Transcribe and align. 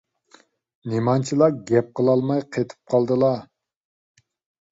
نېمانچىلا 0.93 1.49
گەپ 1.71 1.91
قىلالماي 1.99 2.41
قېتىپ 2.57 2.93
قالدىلا؟ 2.95 3.29